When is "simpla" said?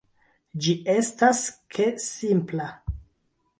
2.07-2.69